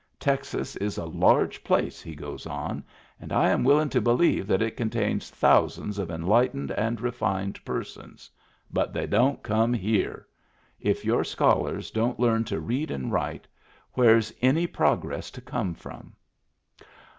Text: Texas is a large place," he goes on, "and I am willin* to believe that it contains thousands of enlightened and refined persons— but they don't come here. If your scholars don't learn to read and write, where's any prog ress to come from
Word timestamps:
Texas 0.19 0.75
is 0.77 0.97
a 0.97 1.05
large 1.05 1.63
place," 1.63 2.01
he 2.01 2.15
goes 2.15 2.47
on, 2.47 2.83
"and 3.19 3.31
I 3.31 3.49
am 3.51 3.63
willin* 3.63 3.89
to 3.89 4.01
believe 4.01 4.47
that 4.47 4.63
it 4.63 4.75
contains 4.75 5.29
thousands 5.29 5.99
of 5.99 6.09
enlightened 6.09 6.71
and 6.71 6.99
refined 6.99 7.63
persons— 7.63 8.27
but 8.73 8.93
they 8.93 9.05
don't 9.05 9.43
come 9.43 9.73
here. 9.73 10.25
If 10.79 11.05
your 11.05 11.23
scholars 11.23 11.91
don't 11.91 12.19
learn 12.19 12.45
to 12.45 12.59
read 12.59 12.89
and 12.89 13.11
write, 13.11 13.47
where's 13.93 14.33
any 14.41 14.65
prog 14.65 15.05
ress 15.05 15.29
to 15.29 15.39
come 15.39 15.75
from 15.75 16.13